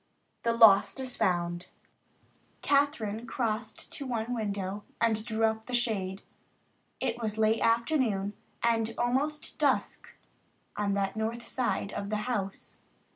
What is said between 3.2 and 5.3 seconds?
crossed to the one window and